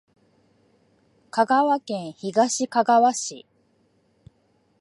[1.29, 3.45] 香川県東かがわ市